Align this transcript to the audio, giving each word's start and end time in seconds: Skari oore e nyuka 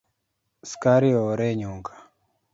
Skari 0.69 1.09
oore 1.19 1.47
e 1.53 1.57
nyuka 1.61 1.93